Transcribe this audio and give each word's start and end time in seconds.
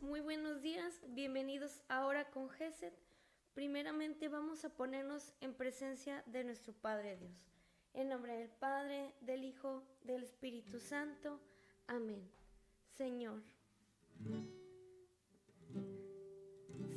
muy 0.00 0.20
buenos 0.20 0.62
días. 0.62 1.00
Bienvenidos 1.10 1.80
ahora 1.88 2.28
con 2.30 2.50
Gesed. 2.50 2.92
Primeramente 3.54 4.28
vamos 4.28 4.64
a 4.64 4.68
ponernos 4.68 5.32
en 5.40 5.54
presencia 5.54 6.24
de 6.26 6.42
nuestro 6.42 6.72
Padre 6.72 7.16
Dios. 7.16 7.52
En 7.94 8.08
nombre 8.08 8.36
del 8.36 8.48
Padre, 8.48 9.14
del 9.20 9.44
Hijo, 9.44 9.84
del 10.02 10.24
Espíritu 10.24 10.80
Santo. 10.80 11.38
Amén. 11.86 12.28
Señor. 12.96 13.42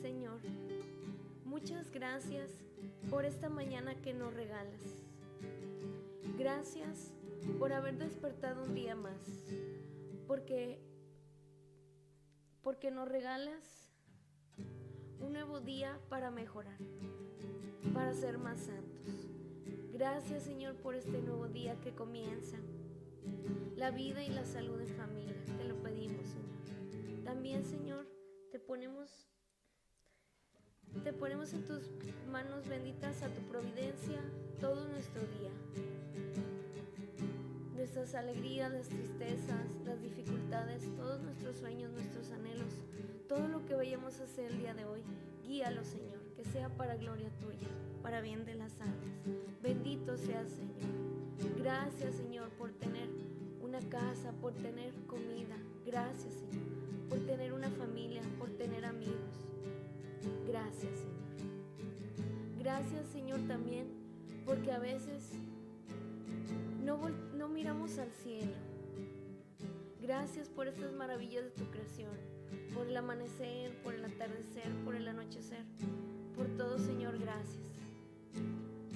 Señor, 0.02 0.40
muchas 1.46 1.92
gracias 1.92 2.50
por 3.12 3.24
esta 3.24 3.50
mañana 3.50 3.94
que 4.02 4.16
nos 4.16 4.34
regalas. 4.34 5.04
Gracias 6.40 7.14
por 7.60 7.72
haber 7.72 8.00
despertado 8.00 8.64
un 8.64 8.74
día 8.74 8.96
más, 8.96 9.20
porque 10.26 10.89
porque 12.64 12.92
nos 12.92 13.08
regalas 13.08 13.92
un 15.20 15.34
nuevo 15.34 15.60
día 15.60 16.00
para 16.10 16.32
mejorar, 16.32 16.78
para 17.94 18.14
ser 18.14 18.38
más 18.38 18.60
santos. 18.60 19.30
Gracias 19.94 20.44
Señor 20.44 20.76
por 20.76 20.96
este 20.96 21.22
nuevo 21.22 21.48
día 21.48 21.80
que 21.82 21.94
comienza, 21.94 22.58
la 23.76 23.92
vida 23.92 24.24
y 24.24 24.30
la 24.30 24.46
salud 24.46 24.80
en 24.82 24.96
familia. 24.96 25.36
Te 25.58 25.64
lo 25.66 25.82
pedimos 25.82 26.26
Señor. 26.28 27.24
También 27.24 27.66
Señor, 27.66 28.08
te 28.52 28.60
ponemos 28.60 29.28
te 31.04 31.14
ponemos 31.14 31.54
en 31.54 31.66
tus 31.66 31.84
manos 32.32 32.68
benditas 32.68 33.22
a 33.22 33.30
tu 33.30 33.42
providencia 33.42 34.20
todo 34.60 34.88
nuestro 34.88 35.22
día 35.22 35.52
nuestras 37.80 38.14
alegrías, 38.14 38.74
las 38.74 38.90
tristezas, 38.90 39.66
las 39.86 40.02
dificultades, 40.02 40.84
todos 40.98 41.22
nuestros 41.22 41.56
sueños, 41.56 41.90
nuestros 41.94 42.30
anhelos, 42.32 42.74
todo 43.30 43.48
lo 43.48 43.66
que 43.66 43.74
vayamos 43.74 44.20
a 44.20 44.26
hacer 44.26 44.52
el 44.52 44.58
día 44.58 44.74
de 44.74 44.84
hoy, 44.84 45.02
guíalo 45.48 45.86
Señor, 45.86 46.20
que 46.36 46.44
sea 46.44 46.68
para 46.76 46.98
gloria 46.98 47.30
tuya, 47.40 47.70
para 48.04 48.20
bien 48.20 48.44
de 48.44 48.56
las 48.56 48.74
almas. 48.82 49.08
Bendito 49.64 50.18
seas 50.18 50.50
Señor. 50.50 51.58
Gracias 51.58 52.16
Señor 52.16 52.50
por 52.50 52.74
tener 52.74 53.08
una 53.62 53.80
casa, 53.80 54.34
por 54.42 54.52
tener 54.56 54.94
comida. 55.08 55.56
Gracias 55.86 56.34
Señor, 56.34 57.08
por 57.08 57.20
tener 57.20 57.54
una 57.54 57.70
familia, 57.70 58.22
por 58.40 58.50
tener 58.58 58.84
amigos. 58.84 59.54
Gracias 60.46 61.00
Señor. 61.00 62.60
Gracias 62.60 63.08
Señor 63.08 63.40
también 63.48 63.88
porque 64.46 64.74
a 64.74 64.80
veces 64.80 65.32
no, 66.98 67.48
miramos 67.50 68.00
al 68.00 68.12
cielo. 68.12 68.54
Gracias 70.02 70.50
por 70.50 70.68
estas 70.68 70.92
maravillas 70.94 71.44
de 71.44 71.52
tu 71.52 71.70
creación, 71.70 72.10
por 72.74 72.88
el 72.88 72.98
amanecer, 72.98 73.72
por 73.84 73.94
el 73.94 74.04
atardecer, 74.04 74.74
por 74.84 74.96
el 74.96 75.08
anochecer, 75.08 75.64
por 76.36 76.48
todo, 76.58 76.80
Señor, 76.80 77.20
gracias. 77.20 77.68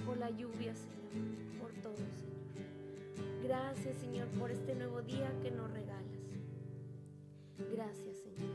Por 0.05 0.17
la 0.17 0.31
lluvia, 0.31 0.73
Señor, 0.75 1.61
por 1.61 1.71
todo, 1.83 1.95
Señor. 1.95 3.43
Gracias, 3.43 3.97
Señor, 3.97 4.27
por 4.39 4.49
este 4.49 4.73
nuevo 4.73 5.01
día 5.01 5.31
que 5.41 5.51
nos 5.51 5.69
regalas. 5.71 6.03
Gracias, 7.71 8.17
Señor. 8.17 8.53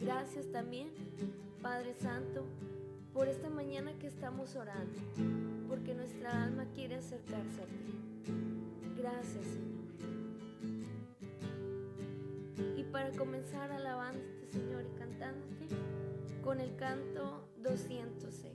Gracias 0.00 0.52
también, 0.52 0.90
Padre 1.62 1.94
Santo, 1.94 2.44
por 3.14 3.26
esta 3.26 3.48
mañana 3.48 3.92
que 3.98 4.06
estamos 4.06 4.54
orando, 4.54 4.98
porque 5.68 5.94
nuestra 5.94 6.44
alma 6.44 6.66
quiere 6.74 6.96
acercarse 6.96 7.62
a 7.62 7.66
ti. 7.66 8.07
Gracias, 8.96 9.44
Señor. 9.44 9.68
Y 12.76 12.84
para 12.84 13.10
comenzar 13.12 13.70
alabándote, 13.70 14.46
Señor, 14.46 14.84
y 14.84 14.98
cantándote 14.98 15.66
con 16.42 16.60
el 16.60 16.74
canto 16.76 17.48
206. 17.58 18.52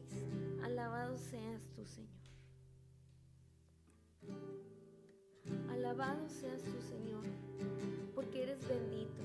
Alabado 0.63 1.17
seas 1.17 1.61
tú, 1.75 1.85
Señor. 1.85 2.11
Alabado 5.69 6.27
seas 6.29 6.61
tú, 6.63 6.81
Señor, 6.81 7.23
porque 8.15 8.43
eres 8.43 8.67
bendito. 8.67 9.21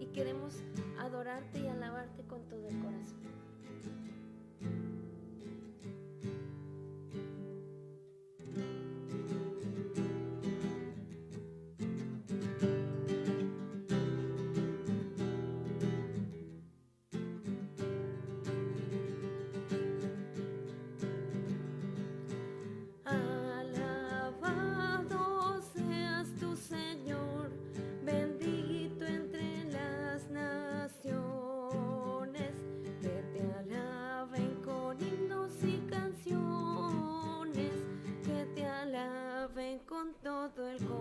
Y 0.00 0.06
queremos 0.06 0.62
adorarte 0.98 1.60
y 1.60 1.68
alabarte 1.68 2.22
con 2.24 2.46
todo 2.48 2.68
el 2.68 2.78
corazón. 2.80 3.41
Alabado 40.54 40.91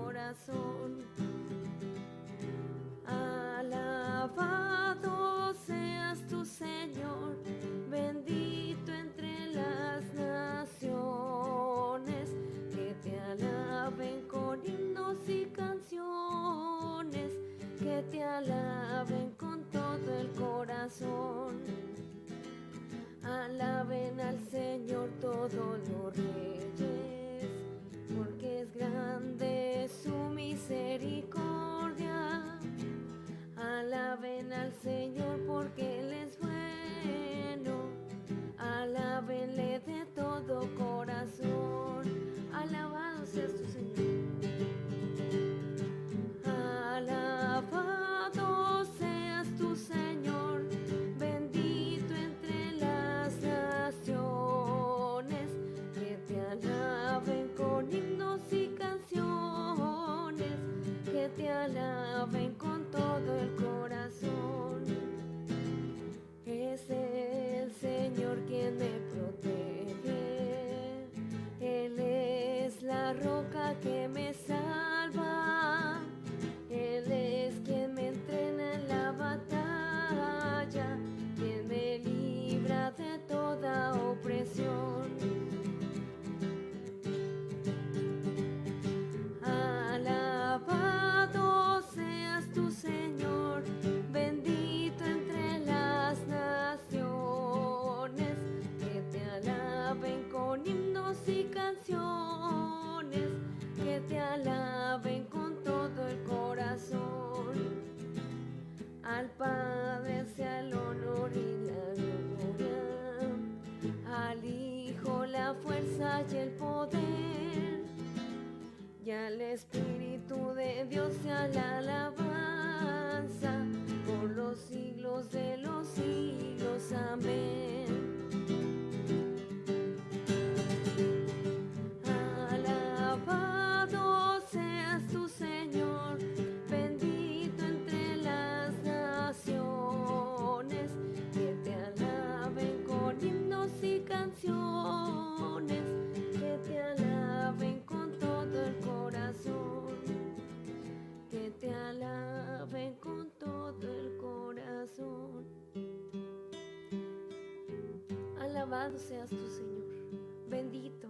Alabado 158.82 158.98
seas 158.98 159.30
tu 159.30 159.48
Señor, 159.48 160.50
bendito, 160.50 161.08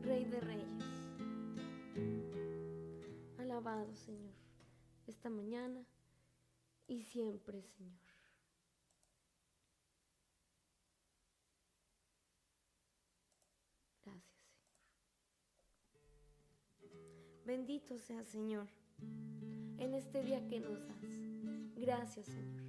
Rey 0.00 0.24
de 0.26 0.38
Reyes. 0.38 0.84
Alabado 3.36 3.92
Señor, 3.96 4.32
esta 5.08 5.28
mañana 5.28 5.84
y 6.86 7.02
siempre 7.02 7.64
Señor. 7.64 7.98
Gracias 14.04 14.22
Señor. 16.78 17.08
Bendito 17.44 17.98
sea 17.98 18.22
Señor 18.22 18.68
en 19.78 19.94
este 19.94 20.22
día 20.22 20.46
que 20.46 20.60
nos 20.60 20.86
das. 20.86 21.02
Gracias 21.74 22.26
Señor 22.26 22.68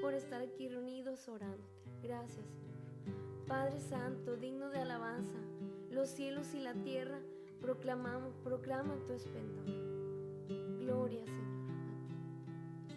por 0.00 0.14
estar 0.14 0.40
aquí 0.40 0.68
reunidos 0.70 1.28
orándote. 1.28 1.81
Gracias, 2.02 2.44
Señor. 2.44 3.46
Padre 3.46 3.80
Santo, 3.80 4.36
digno 4.36 4.70
de 4.70 4.80
alabanza, 4.80 5.38
los 5.90 6.08
cielos 6.08 6.52
y 6.54 6.60
la 6.60 6.74
tierra 6.74 7.20
proclamamos, 7.60 8.34
proclaman 8.38 9.06
tu 9.06 9.12
esplendor. 9.12 9.64
Gloria, 10.80 11.24
Señor, 11.24 11.42
a 11.70 12.86
ti. 12.88 12.94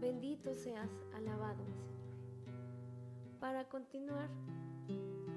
Bendito 0.00 0.54
seas, 0.54 0.88
alabado, 1.14 1.62
Señor. 1.64 1.90
Para 3.40 3.68
continuar 3.68 4.28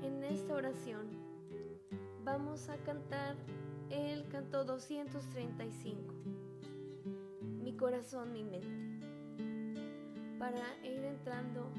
en 0.01 0.23
esta 0.23 0.55
oración, 0.55 1.07
vamos 2.23 2.69
a 2.69 2.77
cantar 2.77 3.35
el 3.89 4.27
canto 4.29 4.63
235. 4.63 6.13
Mi 7.61 7.75
corazón, 7.75 8.31
mi 8.31 8.44
mente. 8.44 8.67
Para 10.39 10.61
ir 10.83 11.03
entrando 11.03 11.69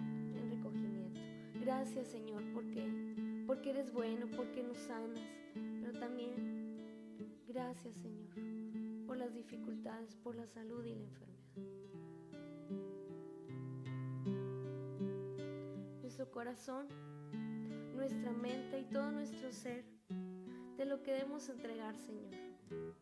Gracias 1.64 2.08
Señor 2.08 2.42
porque, 2.52 3.44
porque 3.46 3.70
eres 3.70 3.90
bueno, 3.90 4.26
porque 4.36 4.62
nos 4.62 4.76
sanas, 4.76 5.18
pero 5.80 5.98
también 5.98 6.76
gracias 7.48 7.94
Señor 7.94 8.34
por 9.06 9.16
las 9.16 9.32
dificultades, 9.32 10.14
por 10.16 10.34
la 10.36 10.46
salud 10.46 10.84
y 10.84 10.94
la 10.94 11.04
enfermedad. 11.04 11.54
Nuestro 16.02 16.30
corazón, 16.30 16.86
nuestra 17.94 18.32
mente 18.32 18.80
y 18.80 18.84
todo 18.84 19.10
nuestro 19.10 19.50
ser, 19.50 19.86
te 20.76 20.84
lo 20.84 21.02
queremos 21.02 21.48
entregar 21.48 21.96
Señor. 21.96 22.94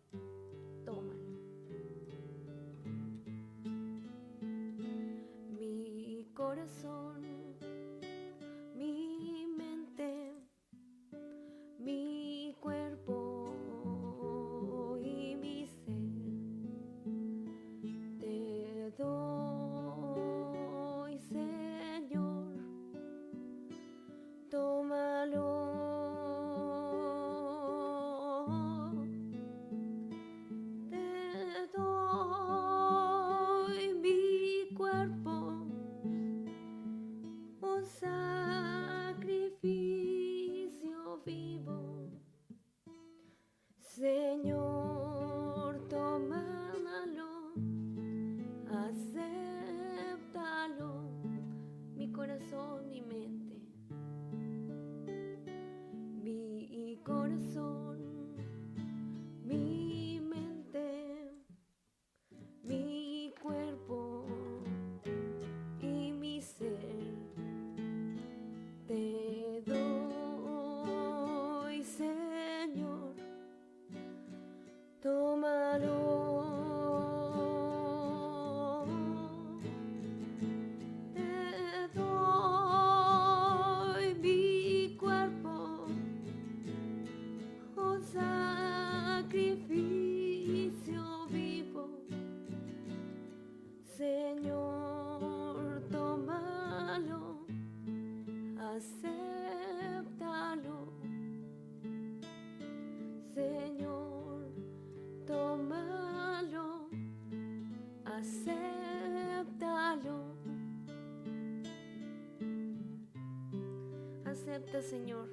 Acepta, 114.72 114.88
Señor, 114.88 115.28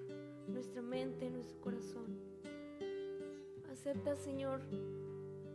nuestra 0.49 0.81
mente, 0.81 1.29
nuestro 1.29 1.61
corazón. 1.61 2.19
Acepta, 3.71 4.17
Señor, 4.17 4.59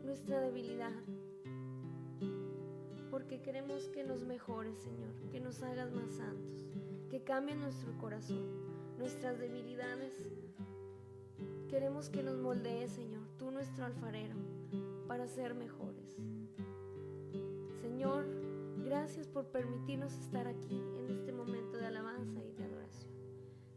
nuestra 0.02 0.40
debilidad. 0.40 0.94
Porque 3.10 3.42
queremos 3.42 3.90
que 3.90 4.02
nos 4.02 4.22
mejores, 4.22 4.78
Señor, 4.78 5.10
que 5.30 5.38
nos 5.38 5.62
hagas 5.62 5.92
más 5.92 6.12
santos, 6.12 6.66
que 7.10 7.24
cambie 7.24 7.56
nuestro 7.56 7.92
corazón, 7.98 8.48
nuestras 8.96 9.38
debilidades. 9.38 10.14
Queremos 11.68 12.08
que 12.08 12.22
nos 12.22 12.38
moldees, 12.38 12.90
Señor, 12.90 13.28
tú 13.36 13.50
nuestro 13.50 13.84
alfarero, 13.84 14.36
para 15.06 15.28
ser 15.28 15.52
mejores. 15.52 16.16
Señor, 17.82 18.24
gracias 18.82 19.28
por 19.28 19.48
permitirnos 19.48 20.14
estar 20.14 20.46
aquí 20.46 20.80
en 20.96 21.10
este 21.10 21.32
momento 21.32 21.76
de 21.76 21.84
alabanza 21.84 22.42
y 22.42 22.52
de 22.54 22.73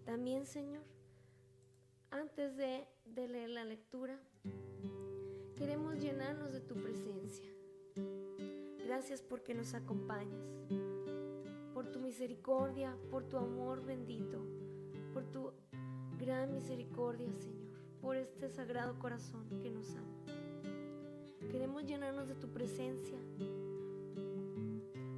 también, 0.08 0.46
Señor, 0.46 0.84
antes 2.12 2.56
de, 2.56 2.88
leer 3.14 3.50
la 3.50 3.66
lectura, 3.66 4.18
queremos 5.58 6.00
llenarnos 6.00 6.54
de 6.54 6.62
tu 6.62 6.76
presencia. 6.76 7.52
Gracias 8.86 9.22
porque 9.22 9.54
nos 9.54 9.74
acompañas, 9.74 10.48
por 11.74 11.92
tu 11.92 12.00
misericordia, 12.00 12.96
por 13.12 13.26
tu 13.26 13.36
amor 13.36 13.84
bendito, 13.84 14.42
por 15.14 15.26
tu 15.26 15.52
gran 16.18 16.54
misericordia, 16.54 17.28
Señor, 17.36 17.68
por 18.00 18.16
este 18.16 18.48
sagrado 18.48 18.98
corazón 19.00 19.50
que 19.62 19.70
nos 19.70 19.94
ama. 19.94 21.52
Queremos 21.52 21.84
llenarnos 21.84 22.30
de 22.30 22.36
tu 22.36 22.48
presencia 22.48 23.20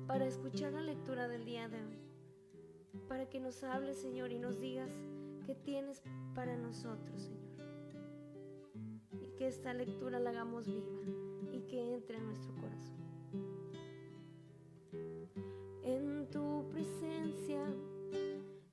para 0.08 0.26
escuchar 0.26 0.74
la 0.74 0.82
lectura 0.82 1.28
del 1.28 1.46
día 1.46 1.70
de 1.70 1.78
hoy 1.78 1.99
para 3.10 3.28
que 3.28 3.40
nos 3.40 3.64
hables, 3.64 3.98
Señor, 3.98 4.32
y 4.32 4.38
nos 4.38 4.60
digas 4.60 4.90
qué 5.46 5.56
tienes 5.56 6.04
para 6.36 6.56
nosotros, 6.56 7.24
Señor. 7.24 7.50
Y 9.12 9.36
que 9.36 9.48
esta 9.48 9.74
lectura 9.74 10.20
la 10.20 10.30
hagamos 10.30 10.68
viva 10.68 10.86
y 11.52 11.62
que 11.62 11.96
entre 11.96 12.18
en 12.18 12.26
nuestro 12.28 12.54
corazón. 12.56 13.00
En 15.84 16.30
tu 16.30 16.70
presencia 16.70 17.66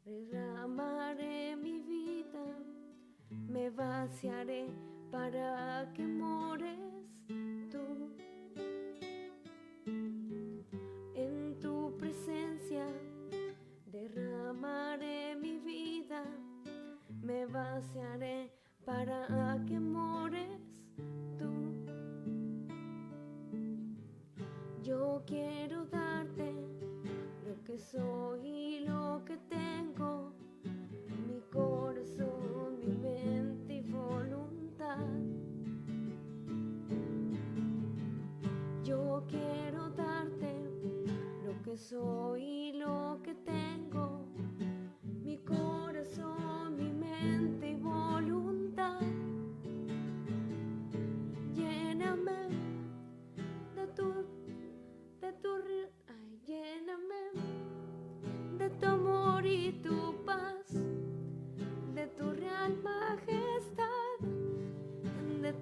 derramaré 0.05 1.57
mi 1.57 1.81
vida, 1.81 2.45
me 3.31 3.71
vaciaré 3.71 4.69
para 5.11 5.91
que 5.95 6.07
mores 6.07 6.96
vaciaré 17.77 18.51
para 18.87 19.27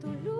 tu 0.04 0.10
luz 0.24 0.33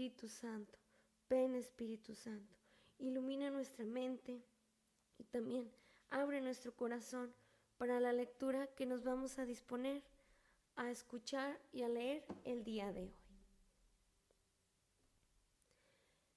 Espíritu 0.00 0.28
Santo, 0.30 0.78
ven 1.28 1.54
Espíritu 1.54 2.14
Santo. 2.14 2.56
Ilumina 3.00 3.50
nuestra 3.50 3.84
mente 3.84 4.42
y 5.18 5.24
también 5.24 5.70
abre 6.08 6.40
nuestro 6.40 6.74
corazón 6.74 7.34
para 7.76 8.00
la 8.00 8.14
lectura 8.14 8.66
que 8.68 8.86
nos 8.86 9.04
vamos 9.04 9.38
a 9.38 9.44
disponer 9.44 10.02
a 10.76 10.90
escuchar 10.90 11.60
y 11.70 11.82
a 11.82 11.90
leer 11.90 12.24
el 12.44 12.64
día 12.64 12.90
de 12.94 13.02
hoy. 13.02 13.14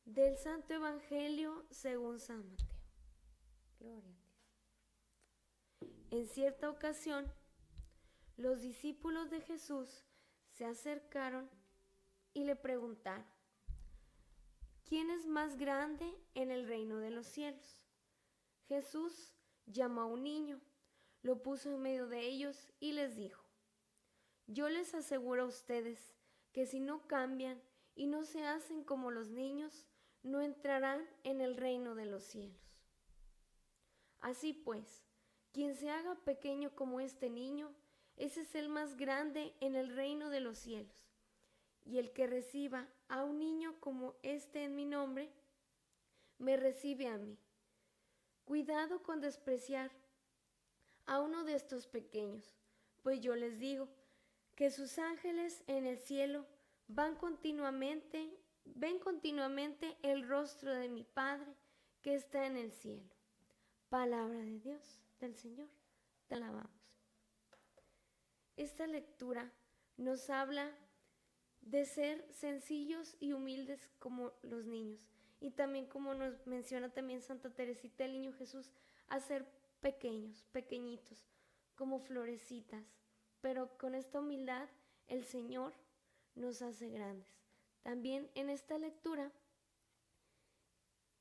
Del 0.04 0.38
Santo 0.38 0.74
Evangelio 0.74 1.66
según 1.70 2.20
San 2.20 2.46
Mateo. 2.46 2.68
Gloria 3.80 4.12
a 4.12 5.80
ti. 5.80 5.96
En 6.12 6.28
cierta 6.28 6.70
ocasión, 6.70 7.32
los 8.36 8.60
discípulos 8.60 9.30
de 9.30 9.40
Jesús 9.40 10.04
se 10.50 10.66
acercaron 10.66 11.50
y 12.34 12.44
le 12.44 12.58
preguntaron, 12.58 13.33
¿quién 14.86 15.10
es 15.10 15.26
más 15.26 15.58
grande 15.58 16.14
en 16.36 16.52
el 16.52 16.68
reino 16.68 16.98
de 16.98 17.12
los 17.12 17.28
cielos? 17.28 17.82
Jesús 18.68 19.34
llamó 19.66 20.02
a 20.02 20.06
un 20.06 20.24
niño, 20.24 20.60
lo 21.22 21.42
puso 21.42 21.72
en 21.72 21.82
medio 21.82 22.08
de 22.08 22.22
ellos 22.22 22.70
y 22.80 22.94
les 22.94 23.16
dijo, 23.16 23.44
yo 24.48 24.70
les 24.70 24.94
aseguro 24.94 25.44
a 25.44 25.48
ustedes 25.48 26.16
que 26.52 26.66
si 26.66 26.80
no 26.80 27.08
cambian 27.08 27.62
y 27.96 28.08
no 28.08 28.26
se 28.26 28.46
hacen 28.46 28.84
como 28.84 29.12
los 29.12 29.30
niños, 29.30 29.86
no 30.22 30.42
entrarán 30.42 31.08
en 31.24 31.42
el 31.42 31.58
reino 31.58 31.96
de 31.96 32.06
los 32.06 32.24
cielos. 32.24 32.62
Así 34.22 34.54
pues, 34.54 35.04
quien 35.52 35.76
se 35.76 35.90
haga 35.90 36.16
pequeño 36.16 36.76
como 36.76 37.00
este 37.00 37.30
niño, 37.30 37.74
ese 38.16 38.42
es 38.42 38.56
el 38.56 38.70
más 38.70 38.96
grande 38.96 39.54
en 39.60 39.76
el 39.76 39.96
reino 39.96 40.30
de 40.30 40.40
los 40.40 40.58
cielos. 40.58 41.10
Y 41.86 41.98
el 41.98 42.14
que 42.14 42.28
reciba 42.28 42.88
a 43.14 43.24
un 43.24 43.38
niño 43.38 43.76
como 43.80 44.16
este 44.24 44.64
en 44.64 44.76
mi 44.76 44.86
nombre, 44.86 45.30
me 46.40 46.58
recibe 46.58 47.08
a 47.08 47.20
mí. 47.20 47.38
Cuidado 48.44 49.04
con 49.04 49.22
despreciar 49.22 49.92
a 51.06 51.22
uno 51.22 51.44
de 51.44 51.54
estos 51.54 51.86
pequeños, 51.86 52.56
pues 53.04 53.22
yo 53.22 53.36
les 53.36 53.60
digo 53.60 53.88
que 54.56 54.72
sus 54.72 54.98
ángeles 54.98 55.64
en 55.68 55.86
el 55.86 56.00
cielo 56.00 56.48
van 56.88 57.16
continuamente, 57.16 58.36
ven 58.66 58.98
continuamente 58.98 59.96
el 60.02 60.28
rostro 60.28 60.74
de 60.74 60.90
mi 60.90 61.04
Padre 61.04 61.54
que 62.02 62.16
está 62.16 62.48
en 62.48 62.58
el 62.58 62.72
cielo. 62.72 63.14
Palabra 63.90 64.40
de 64.40 64.58
Dios, 64.58 65.04
del 65.20 65.36
Señor, 65.36 65.70
te 66.26 66.34
alabamos. 66.34 66.72
Esta 68.58 68.88
lectura 68.88 69.52
nos 69.98 70.32
habla 70.32 70.76
de 71.66 71.86
ser 71.86 72.26
sencillos 72.32 73.16
y 73.20 73.34
humildes 73.34 73.90
como 74.00 74.34
los 74.42 74.66
niños. 74.66 75.00
Y 75.40 75.52
también 75.52 75.88
como 75.88 76.14
nos 76.14 76.46
menciona 76.48 76.90
también 76.94 77.22
Santa 77.22 77.50
Teresita 77.50 78.06
el 78.06 78.14
Niño 78.14 78.34
Jesús, 78.34 78.72
a 79.08 79.20
ser 79.20 79.46
pequeños, 79.82 80.44
pequeñitos, 80.52 81.26
como 81.76 82.00
florecitas. 82.00 82.86
Pero 83.42 83.78
con 83.78 83.96
esta 83.96 84.20
humildad 84.20 84.70
el 85.08 85.26
Señor 85.26 85.74
nos 86.36 86.62
hace 86.62 86.90
grandes. 86.90 87.28
También 87.82 88.30
en 88.36 88.50
esta 88.50 88.78
lectura 88.78 89.32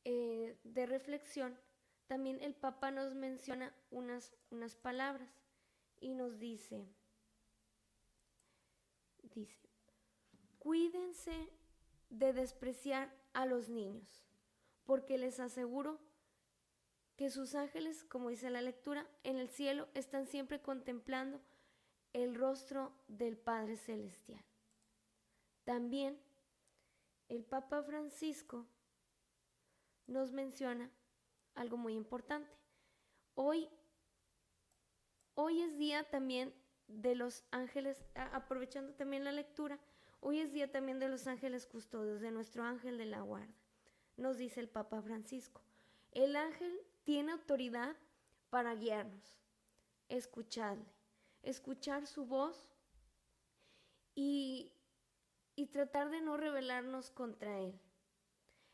eh, 0.05 0.57
de 0.63 0.87
reflexión, 0.87 1.59
también 2.07 2.41
el 2.41 2.55
Papa 2.55 2.91
nos 2.91 3.15
menciona 3.15 3.75
unas, 3.91 4.33
unas 4.51 4.77
palabras 4.77 5.31
y 6.01 6.15
nos 6.15 6.39
dice, 6.39 6.87
dice, 9.23 9.72
cuídense 10.63 11.51
de 12.09 12.33
despreciar 12.33 13.13
a 13.33 13.47
los 13.47 13.69
niños, 13.69 14.25
porque 14.85 15.19
les 15.19 15.41
aseguro 15.41 15.99
que 17.17 17.31
sus 17.31 17.57
ángeles, 17.57 18.05
como 18.05 18.29
dice 18.29 18.49
la 18.49 18.63
lectura, 18.63 19.05
en 19.25 19.39
el 19.39 19.49
cielo 19.49 19.89
están 19.95 20.29
siempre 20.29 20.63
contemplando 20.63 21.41
el 22.13 22.37
rostro 22.37 22.93
del 23.09 23.37
Padre 23.37 23.77
Celestial. 23.77 24.45
También 25.65 26.17
el 27.29 27.43
Papa 27.43 27.83
Francisco 27.83 28.65
nos 30.07 30.31
menciona 30.31 30.93
algo 31.57 31.77
muy 31.77 31.95
importante. 31.95 32.57
Hoy, 33.35 33.69
hoy 35.35 35.61
es 35.63 35.77
día 35.77 36.09
también 36.09 36.55
de 36.87 37.17
los 37.17 37.43
ángeles, 37.51 38.05
aprovechando 38.15 38.95
también 38.95 39.25
la 39.25 39.33
lectura, 39.33 39.81
hoy 40.23 40.41
es 40.41 40.53
día 40.53 40.71
también 40.71 40.99
de 40.99 41.09
los 41.09 41.27
ángeles 41.27 41.67
custodios, 41.67 42.21
de 42.21 42.31
nuestro 42.31 42.65
ángel 42.65 42.97
de 42.97 43.05
la 43.05 43.21
guarda, 43.21 43.53
nos 44.17 44.39
dice 44.39 44.61
el 44.61 44.69
Papa 44.69 45.03
Francisco. 45.03 45.61
El 46.13 46.37
ángel 46.37 46.73
tiene 47.05 47.33
autoridad 47.33 47.95
para 48.49 48.75
guiarnos, 48.75 49.41
escucharle, 50.09 50.87
escuchar 51.43 52.07
su 52.07 52.25
voz 52.25 52.69
y, 54.15 54.73
y 55.57 55.67
tratar 55.67 56.11
de 56.11 56.21
no 56.21 56.37
rebelarnos 56.37 57.11
contra 57.11 57.59
él. 57.59 57.79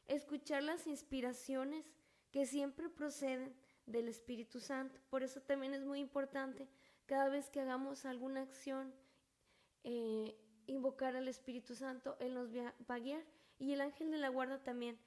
Escuchar 0.07 0.63
las 0.63 0.87
inspiraciones 0.87 1.85
que 2.31 2.47
siempre 2.47 2.89
proceden 2.89 3.55
del 3.87 4.09
Espíritu 4.09 4.61
Santo. 4.61 5.01
Por 5.09 5.23
eso 5.23 5.41
también 5.41 5.75
es 5.75 5.85
muy 5.85 5.99
importante 5.99 6.69
cada 7.07 7.31
vez 7.31 7.49
que 7.49 7.61
hagamos 7.61 8.05
alguna 8.05 8.43
acción, 8.43 8.93
eh, 9.83 10.37
invocar 10.69 11.17
al 11.17 11.27
Espíritu 11.27 11.75
Santo, 11.75 12.17
Él 12.21 12.35
nos 12.35 12.49
va 12.55 12.95
a 12.95 12.99
guiar 12.99 13.25
y 13.59 13.73
el 13.73 13.81
ángel 13.81 14.11
de 14.11 14.19
la 14.19 14.29
guarda 14.29 14.63
también 14.63 14.99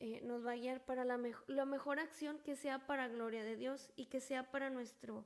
eh, 0.00 0.20
nos 0.22 0.44
va 0.44 0.52
a 0.52 0.56
guiar 0.56 0.84
para 0.84 1.04
la, 1.04 1.18
la 1.46 1.64
mejor 1.64 2.00
acción 2.00 2.38
que 2.40 2.56
sea 2.56 2.86
para 2.86 3.08
gloria 3.08 3.44
de 3.44 3.56
Dios 3.56 3.92
y 3.96 4.06
que 4.06 4.20
sea 4.20 4.50
para 4.50 4.68
nuestro, 4.68 5.24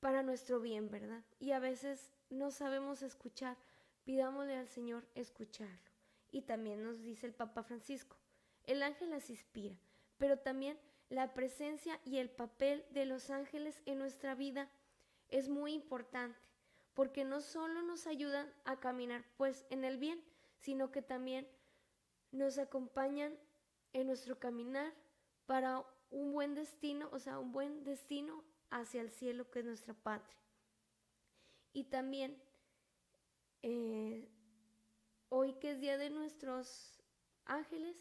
para 0.00 0.22
nuestro 0.22 0.60
bien, 0.60 0.90
¿verdad? 0.90 1.22
Y 1.38 1.52
a 1.52 1.58
veces 1.58 2.12
no 2.30 2.50
sabemos 2.50 3.02
escuchar, 3.02 3.56
pidámosle 4.04 4.56
al 4.56 4.68
Señor 4.68 5.04
escucharlo. 5.14 5.92
Y 6.32 6.42
también 6.42 6.82
nos 6.82 7.00
dice 7.02 7.26
el 7.26 7.34
Papa 7.34 7.62
Francisco, 7.62 8.16
el 8.64 8.82
ángel 8.82 9.10
las 9.10 9.30
inspira, 9.30 9.76
pero 10.18 10.38
también 10.38 10.78
la 11.10 11.32
presencia 11.32 12.00
y 12.04 12.18
el 12.18 12.30
papel 12.30 12.84
de 12.90 13.04
los 13.04 13.30
ángeles 13.30 13.80
en 13.86 13.98
nuestra 13.98 14.34
vida 14.34 14.68
es 15.28 15.48
muy 15.48 15.74
importante, 15.74 16.38
porque 16.94 17.24
no 17.24 17.40
solo 17.40 17.82
nos 17.82 18.06
ayudan 18.06 18.52
a 18.64 18.80
caminar 18.80 19.24
pues 19.36 19.66
en 19.70 19.84
el 19.84 19.98
bien, 19.98 20.22
sino 20.58 20.90
que 20.90 21.02
también 21.02 21.48
nos 22.30 22.58
acompañan 22.58 23.36
en 23.92 24.06
nuestro 24.06 24.38
caminar 24.38 24.92
para 25.46 25.84
un 26.10 26.32
buen 26.32 26.54
destino, 26.54 27.08
o 27.12 27.18
sea, 27.18 27.38
un 27.38 27.52
buen 27.52 27.84
destino 27.84 28.44
hacia 28.70 29.00
el 29.00 29.10
cielo 29.10 29.50
que 29.50 29.60
es 29.60 29.64
nuestra 29.64 29.94
patria. 29.94 30.36
Y 31.72 31.84
también 31.84 32.40
eh, 33.62 34.28
hoy 35.28 35.54
que 35.54 35.72
es 35.72 35.80
día 35.80 35.98
de 35.98 36.10
nuestros 36.10 37.02
ángeles, 37.46 37.96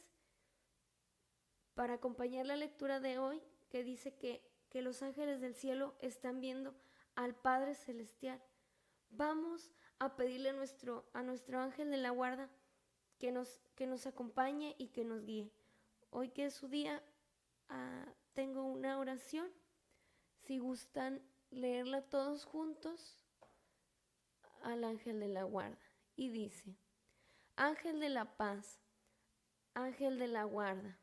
para 1.73 1.95
acompañar 1.95 2.45
la 2.45 2.55
lectura 2.55 3.00
de 3.00 3.17
hoy, 3.17 3.41
que 3.69 3.83
dice 3.83 4.15
que, 4.15 4.47
que 4.69 4.81
los 4.83 5.01
ángeles 5.01 5.41
del 5.41 5.55
cielo 5.55 5.95
están 6.00 6.39
viendo 6.39 6.75
al 7.15 7.35
Padre 7.35 7.73
Celestial. 7.73 8.41
Vamos 9.15 9.70
a 10.00 10.15
pedirle 10.15 10.49
a 10.49 10.54
nuestro, 10.54 11.08
a 11.13 11.21
nuestro 11.21 11.60
ángel 11.60 11.91
de 11.91 11.97
la 11.97 12.10
guarda 12.10 12.49
que 13.19 13.32
nos, 13.32 13.62
que 13.76 13.86
nos 13.86 14.08
acompañe 14.08 14.76
y 14.80 14.88
que 14.88 15.06
nos 15.06 15.23
guíe. 15.23 15.52
Hoy 16.10 16.30
que 16.30 16.45
es 16.45 16.56
su 16.56 16.67
día, 16.67 17.04
ah, 17.69 18.06
tengo 18.34 18.63
una 18.63 18.97
oración. 18.97 19.52
Si 20.41 20.58
gustan 20.58 21.21
leerla 21.52 22.02
todos 22.02 22.45
juntos, 22.45 23.23
al 24.63 24.84
ángel 24.84 25.19
de 25.19 25.28
la 25.28 25.43
guarda. 25.43 25.78
Y 26.15 26.30
dice, 26.30 26.76
ángel 27.56 27.99
de 27.99 28.10
la 28.10 28.36
paz, 28.36 28.82
ángel 29.76 30.17
de 30.17 30.28
la 30.28 30.43
guarda 30.45 31.02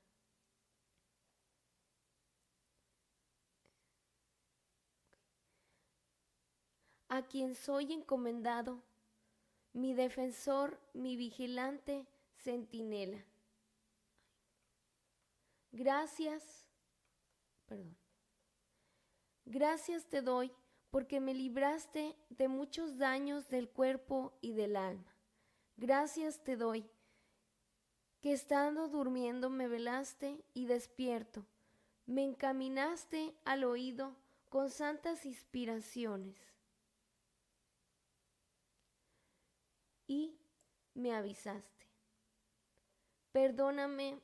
a 7.11 7.23
quien 7.23 7.57
soy 7.57 7.93
encomendado, 7.93 8.81
mi 9.73 9.95
defensor, 9.95 10.81
mi 10.95 11.17
vigilante, 11.17 12.07
centinela. 12.37 13.23
Gracias, 15.73 16.67
perdón. 17.67 17.97
Gracias 19.45 20.07
te 20.07 20.23
doy 20.23 20.53
porque 20.91 21.21
me 21.21 21.35
libraste 21.35 22.17
de 22.29 22.47
muchos 22.47 22.97
daños 22.97 23.49
del 23.49 23.69
cuerpo 23.69 24.33
y 24.41 24.53
del 24.53 24.77
alma. 24.77 25.13
Gracias 25.77 26.43
te 26.45 26.57
doy 26.57 26.89
que 28.21 28.33
estando 28.33 28.87
durmiendo 28.89 29.51
me 29.51 29.67
velaste 29.67 30.45
y 30.55 30.67
despierto, 30.67 31.45
me 32.07 32.23
encaminaste 32.23 33.35
al 33.45 33.65
oído 33.65 34.15
con 34.49 34.71
santas 34.71 35.25
inspiraciones. 35.27 36.50
Y 40.11 40.37
me 40.93 41.15
avisaste. 41.15 41.87
Perdóname, 43.31 44.19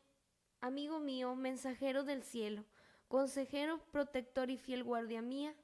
amigo 0.61 0.99
mío, 0.99 1.37
mensajero 1.37 2.03
del 2.03 2.25
cielo, 2.25 2.65
consejero, 3.07 3.79
protector 3.93 4.51
y 4.51 4.59
fiel 4.59 4.83
guardia 4.83 5.23
mía. 5.23 5.55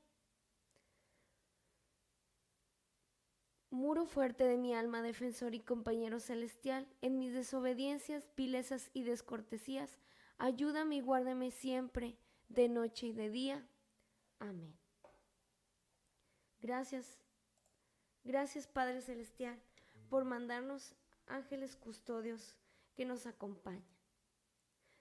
Muro 3.70 4.06
fuerte 4.06 4.44
de 4.44 4.58
mi 4.58 4.76
alma, 4.76 5.02
defensor 5.02 5.56
y 5.56 5.60
compañero 5.60 6.20
celestial, 6.20 6.86
en 7.00 7.18
mis 7.18 7.34
desobediencias, 7.34 8.30
vilezas 8.36 8.90
y 8.92 9.02
descortesías, 9.02 9.98
ayúdame 10.38 10.96
y 10.96 11.00
guárdame 11.00 11.50
siempre, 11.50 12.16
de 12.48 12.68
noche 12.68 13.08
y 13.08 13.12
de 13.12 13.28
día. 13.28 13.66
Amén. 14.38 14.78
Gracias, 16.60 17.18
gracias 18.22 18.68
Padre 18.68 19.00
Celestial 19.00 19.60
por 20.12 20.26
mandarnos 20.26 20.94
ángeles 21.26 21.74
custodios 21.74 22.54
que 22.94 23.06
nos 23.06 23.24
acompañan. 23.24 23.82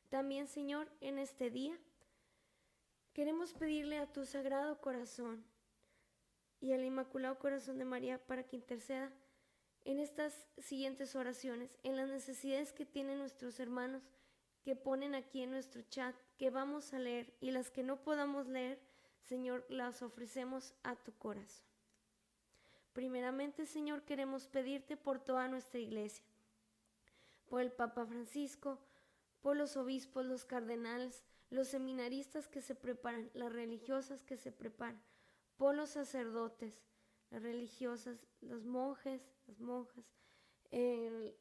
También, 0.07 0.47
Señor, 0.47 0.89
en 1.01 1.19
este 1.19 1.49
día 1.49 1.77
queremos 3.11 3.51
pedirle 3.51 3.97
a 3.97 4.09
tu 4.09 4.23
sagrado 4.25 4.79
corazón 4.79 5.43
y 6.61 6.71
al 6.71 6.85
Inmaculado 6.85 7.37
Corazón 7.39 7.77
de 7.77 7.83
María 7.83 8.25
para 8.25 8.43
que 8.47 8.55
interceda 8.55 9.11
en 9.83 9.99
estas 9.99 10.47
siguientes 10.59 11.13
oraciones, 11.17 11.77
en 11.83 11.97
las 11.97 12.07
necesidades 12.07 12.71
que 12.71 12.85
tienen 12.85 13.17
nuestros 13.17 13.59
hermanos 13.59 14.03
que 14.63 14.77
ponen 14.77 15.13
aquí 15.13 15.41
en 15.41 15.51
nuestro 15.51 15.81
chat, 15.89 16.15
que 16.37 16.51
vamos 16.51 16.93
a 16.93 16.99
leer 16.99 17.35
y 17.41 17.51
las 17.51 17.69
que 17.69 17.83
no 17.83 18.01
podamos 18.01 18.47
leer, 18.47 18.79
Señor, 19.23 19.65
las 19.67 20.03
ofrecemos 20.03 20.73
a 20.83 20.95
tu 20.95 21.11
corazón. 21.17 21.70
Primeramente, 22.93 23.65
Señor, 23.65 24.03
queremos 24.03 24.47
pedirte 24.47 24.97
por 24.97 25.19
toda 25.19 25.47
nuestra 25.47 25.79
iglesia, 25.79 26.25
por 27.47 27.61
el 27.61 27.71
Papa 27.71 28.05
Francisco, 28.05 28.79
por 29.41 29.55
los 29.55 29.77
obispos, 29.77 30.25
los 30.25 30.45
cardenales, 30.45 31.23
los 31.49 31.67
seminaristas 31.67 32.47
que 32.47 32.61
se 32.61 32.75
preparan, 32.75 33.29
las 33.33 33.51
religiosas 33.51 34.23
que 34.23 34.37
se 34.37 34.51
preparan, 34.51 35.01
por 35.57 35.75
los 35.75 35.89
sacerdotes, 35.89 36.81
las 37.29 37.41
religiosas, 37.41 38.25
los 38.41 38.65
monjes, 38.65 39.21
las 39.47 39.59
monjas, 39.59 40.05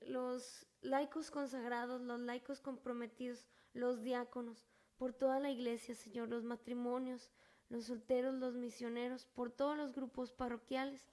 los 0.03 0.67
laicos 0.83 1.31
consagrados, 1.31 2.01
los 2.01 2.21
laicos 2.21 2.61
comprometidos, 2.61 3.47
los 3.73 4.03
diáconos, 4.03 4.67
por 4.97 5.13
toda 5.13 5.41
la 5.41 5.51
iglesia, 5.51 5.95
Señor, 5.95 6.29
los 6.29 6.45
matrimonios, 6.45 7.31
los 7.69 7.87
solteros, 7.87 8.35
los 8.35 8.55
misioneros, 8.55 9.27
por 9.27 9.51
todos 9.51 9.77
los 9.77 9.93
grupos 9.95 10.33
parroquiales, 10.33 11.09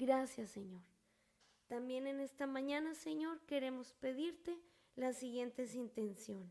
Gracias, 0.00 0.52
Señor. 0.52 0.80
También 1.68 2.06
en 2.06 2.20
esta 2.20 2.46
mañana, 2.46 2.94
Señor, 2.94 3.38
queremos 3.42 3.92
pedirte 3.92 4.58
las 4.96 5.18
siguientes 5.18 5.74
intenciones. 5.74 6.48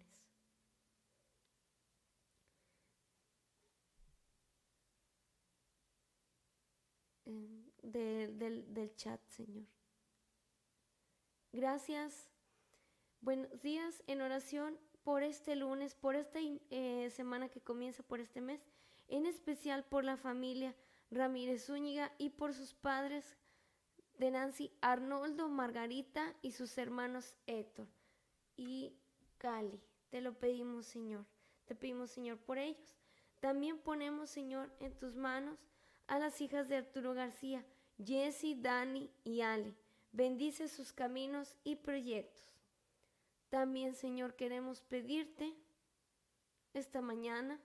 del, 7.81 8.93
chat, 8.95 9.19
Señor. 9.29 9.65
Gracias. 11.51 12.29
Buenos 13.21 13.59
días 13.63 14.03
en 14.05 14.21
oración 14.21 14.77
por 15.03 15.23
este 15.23 15.55
lunes, 15.55 15.95
por 15.95 16.15
esta 16.15 16.38
eh, 16.39 17.09
semana 17.09 17.49
que 17.49 17.62
comienza 17.62 18.03
por 18.03 18.19
este 18.19 18.41
mes, 18.41 18.62
en 19.07 19.25
especial 19.25 19.83
por 19.85 20.03
la 20.03 20.17
familia 20.17 20.75
Ramírez 21.11 21.65
Zúñiga 21.65 22.13
y 22.17 22.29
por 22.29 22.53
sus 22.53 22.73
padres 22.73 23.37
de 24.17 24.31
Nancy, 24.31 24.71
Arnoldo, 24.81 25.47
Margarita 25.47 26.35
y 26.41 26.51
sus 26.51 26.77
hermanos 26.77 27.35
Héctor 27.47 27.87
y 28.57 28.93
Cali. 29.37 29.79
Te 30.09 30.21
lo 30.21 30.33
pedimos, 30.37 30.85
Señor. 30.85 31.25
Te 31.65 31.75
pedimos, 31.75 32.11
Señor, 32.11 32.37
por 32.37 32.57
ellos. 32.57 32.97
También 33.39 33.79
ponemos, 33.79 34.29
Señor, 34.29 34.71
en 34.79 34.97
tus 34.97 35.15
manos 35.15 35.57
a 36.07 36.19
las 36.19 36.41
hijas 36.41 36.67
de 36.67 36.77
Arturo 36.77 37.13
García, 37.13 37.63
Jesse, 38.03 38.55
Dani 38.57 39.09
y 39.23 39.41
Ale. 39.41 39.75
Bendice 40.11 40.67
sus 40.67 40.91
caminos 40.91 41.55
y 41.63 41.77
proyectos. 41.77 42.59
También, 43.49 43.95
Señor, 43.95 44.35
queremos 44.35 44.81
pedirte 44.81 45.55
esta 46.73 47.01
mañana 47.01 47.59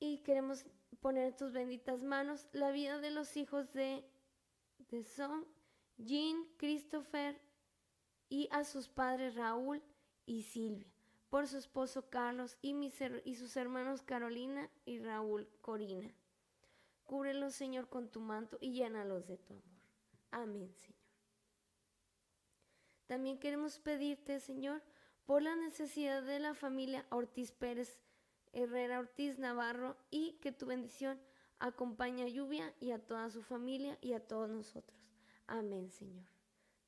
y 0.00 0.18
queremos 0.22 0.64
poner 1.00 1.28
en 1.28 1.36
tus 1.36 1.52
benditas 1.52 2.02
manos 2.02 2.48
la 2.52 2.72
vida 2.72 2.98
de 2.98 3.10
los 3.10 3.36
hijos 3.36 3.72
de, 3.72 4.04
de 4.90 5.04
Son, 5.04 5.46
Jean, 5.98 6.46
Christopher 6.56 7.40
y 8.28 8.48
a 8.50 8.64
sus 8.64 8.88
padres 8.88 9.34
Raúl 9.34 9.82
y 10.24 10.42
Silvia, 10.42 10.90
por 11.28 11.46
su 11.46 11.58
esposo 11.58 12.08
Carlos 12.08 12.56
y, 12.62 12.74
y 13.24 13.34
sus 13.36 13.56
hermanos 13.56 14.02
Carolina 14.02 14.70
y 14.86 14.98
Raúl 14.98 15.48
Corina. 15.60 16.12
Cúbrelos, 17.04 17.54
Señor, 17.54 17.88
con 17.88 18.08
tu 18.08 18.20
manto 18.20 18.56
y 18.60 18.72
llénalos 18.72 19.26
de 19.26 19.36
tu 19.36 19.52
amor. 19.52 19.64
Amén, 20.30 20.72
Señor. 20.74 21.00
También 23.06 23.40
queremos 23.40 23.80
pedirte, 23.80 24.38
Señor, 24.38 24.80
por 25.26 25.42
la 25.42 25.56
necesidad 25.56 26.22
de 26.22 26.38
la 26.38 26.54
familia 26.54 27.04
Ortiz 27.10 27.50
Pérez, 27.50 27.98
Herrera 28.52 28.98
Ortiz 28.98 29.38
Navarro, 29.38 29.96
y 30.10 30.32
que 30.40 30.52
tu 30.52 30.66
bendición 30.66 31.20
acompañe 31.58 32.24
a 32.24 32.28
Lluvia 32.28 32.74
y 32.80 32.90
a 32.90 32.98
toda 32.98 33.30
su 33.30 33.42
familia 33.42 33.98
y 34.00 34.14
a 34.14 34.26
todos 34.26 34.48
nosotros. 34.50 34.98
Amén, 35.46 35.90
Señor. 35.90 36.24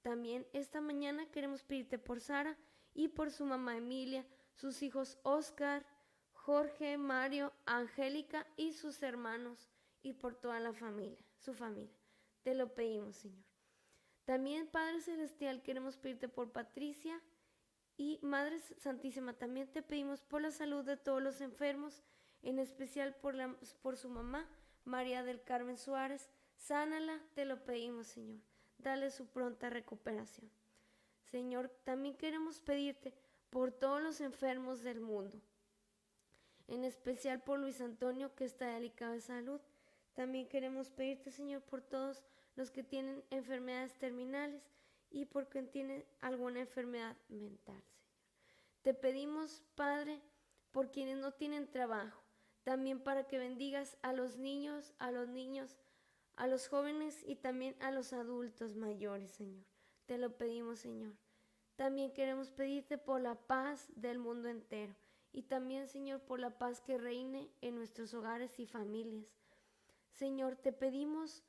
También 0.02 0.46
esta 0.52 0.80
mañana 0.80 1.30
queremos 1.30 1.62
pedirte 1.62 1.98
por 1.98 2.20
Sara 2.20 2.58
y 2.94 3.08
por 3.08 3.30
su 3.30 3.44
mamá 3.44 3.76
Emilia, 3.76 4.26
sus 4.54 4.82
hijos 4.82 5.18
Oscar, 5.22 5.86
Jorge, 6.32 6.98
Mario, 6.98 7.52
Angélica 7.66 8.46
y 8.56 8.72
sus 8.72 9.02
hermanos 9.02 9.70
y 10.02 10.14
por 10.14 10.34
toda 10.34 10.58
la 10.58 10.72
familia, 10.72 11.24
su 11.38 11.54
familia. 11.54 11.96
Te 12.42 12.54
lo 12.54 12.74
pedimos, 12.74 13.16
Señor. 13.16 13.44
También, 14.24 14.66
Padre 14.66 15.00
Celestial, 15.00 15.62
queremos 15.62 15.96
pedirte 15.96 16.28
por 16.28 16.50
Patricia 16.50 17.20
y 17.96 18.18
Madre 18.22 18.60
Santísima, 18.78 19.34
también 19.34 19.68
te 19.68 19.82
pedimos 19.82 20.20
por 20.22 20.42
la 20.42 20.50
salud 20.50 20.84
de 20.84 20.96
todos 20.96 21.22
los 21.22 21.40
enfermos, 21.40 22.02
en 22.42 22.58
especial 22.58 23.14
por, 23.14 23.36
por 23.82 23.96
su 23.96 24.08
mamá, 24.08 24.48
María 24.84 25.22
del 25.22 25.42
Carmen 25.42 25.78
Suárez. 25.78 26.30
Sánala, 26.56 27.20
te 27.34 27.44
lo 27.44 27.64
pedimos, 27.64 28.06
Señor. 28.06 28.40
Dale 28.78 29.10
su 29.10 29.26
pronta 29.26 29.70
recuperación. 29.70 30.50
Señor, 31.30 31.68
también 31.84 32.16
queremos 32.16 32.60
pedirte 32.60 33.14
por 33.50 33.72
todos 33.72 34.02
los 34.02 34.20
enfermos 34.20 34.82
del 34.82 35.00
mundo, 35.00 35.40
en 36.68 36.84
especial 36.84 37.42
por 37.42 37.58
Luis 37.58 37.80
Antonio, 37.80 38.34
que 38.34 38.44
está 38.44 38.66
delicado 38.66 39.12
de 39.12 39.20
salud. 39.20 39.60
También 40.14 40.48
queremos 40.48 40.90
pedirte, 40.90 41.30
Señor, 41.30 41.62
por 41.62 41.80
todos 41.80 42.24
los 42.56 42.70
que 42.70 42.82
tienen 42.82 43.22
enfermedades 43.30 43.94
terminales 43.94 44.62
y 45.12 45.26
por 45.26 45.48
quien 45.48 45.70
tiene 45.70 46.06
alguna 46.20 46.60
enfermedad 46.60 47.16
mental, 47.28 47.82
Señor. 47.82 48.02
Te 48.82 48.94
pedimos, 48.94 49.62
Padre, 49.74 50.20
por 50.72 50.90
quienes 50.90 51.18
no 51.18 51.32
tienen 51.32 51.70
trabajo, 51.70 52.22
también 52.64 53.00
para 53.00 53.26
que 53.26 53.38
bendigas 53.38 53.96
a 54.02 54.12
los 54.12 54.36
niños, 54.38 54.94
a 54.98 55.12
los 55.12 55.28
niños, 55.28 55.78
a 56.36 56.46
los 56.46 56.68
jóvenes 56.68 57.22
y 57.26 57.36
también 57.36 57.76
a 57.80 57.90
los 57.90 58.12
adultos 58.12 58.74
mayores, 58.74 59.30
Señor. 59.30 59.64
Te 60.06 60.18
lo 60.18 60.36
pedimos, 60.36 60.80
Señor. 60.80 61.14
También 61.76 62.12
queremos 62.12 62.50
pedirte 62.50 62.98
por 62.98 63.20
la 63.20 63.34
paz 63.34 63.90
del 63.94 64.18
mundo 64.18 64.48
entero 64.48 64.94
y 65.32 65.42
también, 65.42 65.88
Señor, 65.88 66.20
por 66.20 66.40
la 66.40 66.58
paz 66.58 66.80
que 66.80 66.98
reine 66.98 67.50
en 67.60 67.74
nuestros 67.74 68.12
hogares 68.14 68.58
y 68.58 68.66
familias. 68.66 69.26
Señor, 70.12 70.56
te 70.56 70.72
pedimos 70.72 71.42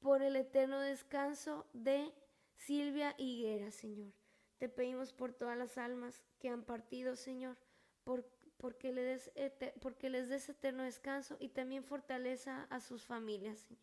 por 0.00 0.22
el 0.22 0.36
eterno 0.36 0.80
descanso 0.80 1.66
de 1.72 2.12
Silvia 2.58 3.14
Higuera, 3.18 3.70
Señor. 3.70 4.12
Te 4.58 4.68
pedimos 4.68 5.12
por 5.12 5.32
todas 5.32 5.56
las 5.56 5.78
almas 5.78 6.22
que 6.38 6.48
han 6.48 6.64
partido, 6.64 7.16
Señor, 7.16 7.56
por, 8.04 8.28
porque, 8.58 8.92
des, 8.92 9.30
les 10.02 10.28
des 10.28 10.48
eterno 10.48 10.82
descanso 10.82 11.36
y 11.40 11.48
también 11.48 11.84
fortaleza 11.84 12.66
a 12.70 12.80
sus 12.80 13.04
familias, 13.04 13.58
Señor. 13.60 13.82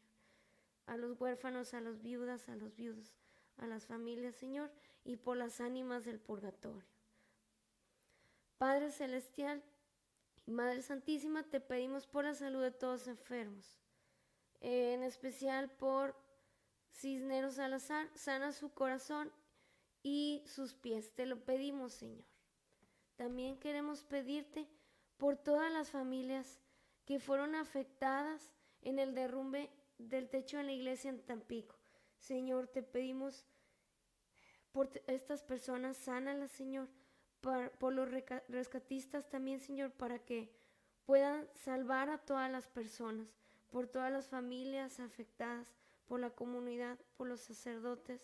A 0.86 0.98
los 0.98 1.20
huérfanos, 1.20 1.74
a 1.74 1.82
los 1.82 2.02
viudas, 2.02 2.48
a 2.50 2.56
los 2.56 2.76
viudos, 2.76 3.16
a 3.58 3.66
las 3.66 3.86
familias, 3.88 4.36
Señor, 4.36 4.72
y 5.04 5.16
por 5.16 5.38
las 5.38 5.62
ánimas 5.62 6.06
del 6.06 6.20
purgatorio. 6.20 6.88
Padre 8.58 8.92
Celestial 8.92 9.64
y 10.46 10.52
Madre 10.52 10.82
Santísima, 10.82 11.44
te 11.44 11.60
pedimos 11.60 12.06
por 12.06 12.26
la 12.26 12.36
salud 12.36 12.62
de 12.62 12.72
todos 12.72 13.08
enfermos 13.08 13.80
en 14.62 15.04
especial 15.04 15.70
por 15.70 16.16
Cisneros 16.96 17.56
Salazar, 17.56 18.10
sana 18.16 18.52
su 18.52 18.74
corazón 18.74 19.32
y 20.04 20.44
sus 20.46 20.74
pies. 20.74 21.14
Te 21.14 21.26
lo 21.26 21.44
pedimos, 21.44 21.94
Señor. 21.94 22.26
También 23.16 23.58
queremos 23.60 24.04
pedirte 24.04 24.68
por 25.18 25.38
todas 25.38 25.72
las 25.72 25.92
familias 25.92 26.60
que 27.06 27.20
fueron 27.20 27.56
afectadas 27.56 28.52
en 28.82 29.00
el 29.00 29.14
derrumbe 29.14 29.70
del 29.98 30.30
techo 30.30 30.60
en 30.60 30.68
la 30.68 30.74
iglesia 30.74 31.10
en 31.10 31.22
Tampico. 31.22 31.76
Señor, 32.18 32.68
te 32.68 32.84
pedimos 32.84 33.46
por 34.72 34.90
estas 35.08 35.44
personas, 35.44 35.98
sánalas, 35.98 36.52
Señor, 36.52 36.90
por, 37.42 37.72
por 37.72 37.94
los 37.94 38.10
rescatistas 38.48 39.30
también, 39.30 39.60
Señor, 39.60 39.92
para 39.92 40.20
que 40.20 40.52
puedan 41.06 41.48
salvar 41.54 42.10
a 42.10 42.18
todas 42.18 42.52
las 42.52 42.68
personas 42.68 43.28
por 43.76 43.88
todas 43.88 44.10
las 44.10 44.28
familias 44.28 45.02
afectadas, 45.02 45.76
por 46.08 46.20
la 46.20 46.30
comunidad, 46.30 46.98
por 47.18 47.28
los 47.28 47.42
sacerdotes 47.42 48.22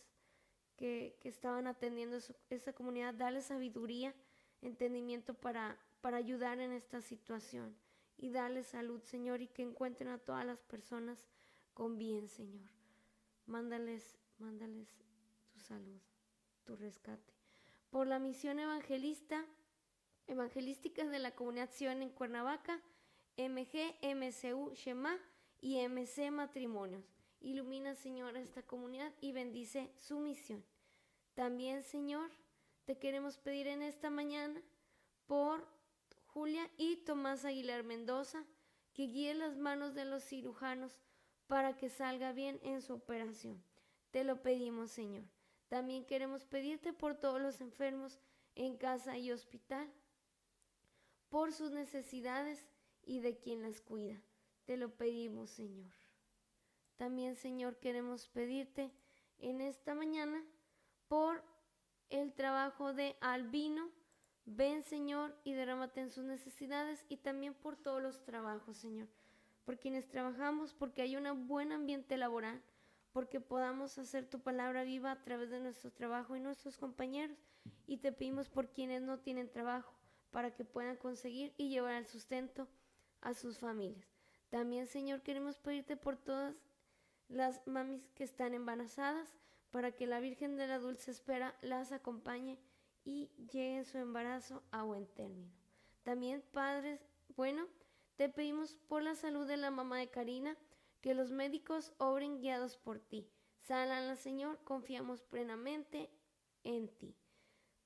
que, 0.77 1.17
estaban 1.23 1.67
atendiendo 1.67 2.17
esa 2.49 2.73
comunidad. 2.73 3.13
Dale 3.13 3.41
sabiduría, 3.41 4.13
entendimiento 4.61 5.33
para, 5.33 5.77
para 6.01 6.17
ayudar 6.17 6.59
en 6.59 6.71
esta 6.71 7.01
situación 7.01 7.75
y 8.17 8.29
darle 8.31 8.63
salud, 8.63 9.01
Señor, 9.01 9.41
y 9.41 9.47
que 9.47 9.63
encuentren 9.63 10.09
a 10.09 10.17
todas 10.17 10.45
las 10.45 10.59
personas 10.61 11.27
con 11.73 11.97
bien, 11.97 12.27
Señor. 12.27 12.69
Mándales, 13.45 14.17
mándales 14.37 14.87
tu 15.51 15.59
salud, 15.59 15.99
tu 16.63 16.75
rescate. 16.75 17.33
Por 17.89 18.07
la 18.07 18.19
misión 18.19 18.59
evangelista, 18.59 19.45
evangelística 20.27 21.03
de 21.03 21.19
la 21.19 21.35
comunidad 21.35 21.69
Sion 21.71 22.01
en 22.01 22.09
Cuernavaca, 22.09 22.81
MG, 23.37 23.95
MCU, 24.01 24.73
Shema, 24.73 25.17
y 25.61 25.87
MC 25.87 26.31
Matrimonios. 26.31 27.20
Ilumina, 27.41 27.95
Señor, 27.95 28.37
esta 28.37 28.61
comunidad 28.61 29.13
y 29.19 29.31
bendice 29.31 29.91
su 29.97 30.19
misión. 30.19 30.63
También, 31.33 31.83
Señor, 31.83 32.29
te 32.85 32.97
queremos 32.97 33.37
pedir 33.37 33.67
en 33.67 33.81
esta 33.81 34.09
mañana 34.09 34.61
por 35.25 35.67
Julia 36.27 36.69
y 36.77 36.97
Tomás 36.97 37.43
Aguilar 37.43 37.83
Mendoza, 37.83 38.45
que 38.93 39.03
guíe 39.03 39.33
las 39.33 39.57
manos 39.57 39.95
de 39.95 40.05
los 40.05 40.23
cirujanos 40.23 40.99
para 41.47 41.75
que 41.75 41.89
salga 41.89 42.31
bien 42.31 42.59
en 42.63 42.81
su 42.81 42.93
operación. 42.93 43.63
Te 44.11 44.23
lo 44.23 44.41
pedimos, 44.41 44.91
Señor. 44.91 45.23
También 45.67 46.05
queremos 46.05 46.43
pedirte 46.43 46.93
por 46.93 47.15
todos 47.15 47.41
los 47.41 47.61
enfermos 47.61 48.19
en 48.55 48.77
casa 48.77 49.17
y 49.17 49.31
hospital, 49.31 49.89
por 51.29 51.53
sus 51.53 51.71
necesidades 51.71 52.67
y 53.03 53.19
de 53.21 53.37
quien 53.37 53.61
las 53.61 53.81
cuida. 53.81 54.21
Te 54.65 54.77
lo 54.77 54.95
pedimos, 54.95 55.49
Señor. 55.49 56.00
También, 57.01 57.35
Señor, 57.35 57.77
queremos 57.77 58.27
pedirte 58.27 58.91
en 59.39 59.59
esta 59.59 59.95
mañana 59.95 60.45
por 61.07 61.43
el 62.11 62.31
trabajo 62.31 62.93
de 62.93 63.15
Albino. 63.21 63.89
Ven, 64.45 64.83
Señor, 64.83 65.35
y 65.43 65.53
derrámate 65.53 66.01
en 66.01 66.11
sus 66.11 66.25
necesidades 66.25 67.03
y 67.09 67.17
también 67.17 67.55
por 67.55 67.75
todos 67.75 68.03
los 68.03 68.23
trabajos, 68.23 68.77
Señor. 68.77 69.07
Por 69.65 69.79
quienes 69.79 70.09
trabajamos, 70.09 70.75
porque 70.75 71.01
hay 71.01 71.15
un 71.17 71.47
buen 71.47 71.71
ambiente 71.71 72.17
laboral, 72.17 72.61
porque 73.13 73.39
podamos 73.39 73.97
hacer 73.97 74.29
tu 74.29 74.39
palabra 74.39 74.83
viva 74.83 75.09
a 75.11 75.23
través 75.23 75.49
de 75.49 75.59
nuestro 75.59 75.91
trabajo 75.91 76.35
y 76.35 76.39
nuestros 76.39 76.77
compañeros. 76.77 77.39
Y 77.87 77.97
te 77.97 78.11
pedimos 78.11 78.47
por 78.47 78.69
quienes 78.69 79.01
no 79.01 79.17
tienen 79.17 79.49
trabajo, 79.49 79.91
para 80.29 80.53
que 80.53 80.65
puedan 80.65 80.97
conseguir 80.97 81.51
y 81.57 81.69
llevar 81.69 81.95
el 81.95 82.05
sustento 82.05 82.67
a 83.21 83.33
sus 83.33 83.57
familias. 83.57 84.05
También, 84.51 84.85
Señor, 84.85 85.23
queremos 85.23 85.57
pedirte 85.57 85.97
por 85.97 86.15
todas 86.15 86.53
las 87.31 87.65
mamis 87.67 88.07
que 88.09 88.23
están 88.23 88.53
embarazadas, 88.53 89.35
para 89.71 89.91
que 89.91 90.05
la 90.05 90.19
Virgen 90.19 90.57
de 90.57 90.67
la 90.67 90.79
Dulce 90.79 91.11
Espera 91.11 91.55
las 91.61 91.91
acompañe 91.91 92.59
y 93.05 93.31
llegue 93.51 93.85
su 93.85 93.97
embarazo 93.97 94.63
a 94.71 94.83
buen 94.83 95.07
término. 95.07 95.51
También, 96.03 96.43
Padres, 96.51 96.99
bueno, 97.35 97.67
te 98.17 98.29
pedimos 98.29 98.75
por 98.87 99.01
la 99.01 99.15
salud 99.15 99.47
de 99.47 99.57
la 99.57 99.71
mamá 99.71 99.97
de 99.99 100.09
Karina, 100.09 100.57
que 100.99 101.13
los 101.13 101.31
médicos 101.31 101.93
obren 101.97 102.39
guiados 102.39 102.77
por 102.77 102.99
ti. 102.99 103.27
Sálala, 103.61 104.15
Señor, 104.15 104.59
confiamos 104.63 105.23
plenamente 105.23 106.09
en 106.63 106.89
ti. 106.89 107.15